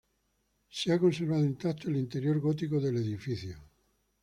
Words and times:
Se 0.71 0.91
ha 0.91 0.97
conservado 0.97 1.45
intacto 1.45 1.87
el 1.87 1.97
interior 1.97 2.39
gótico 2.39 2.79
del 2.79 2.97
edificio. 2.97 3.55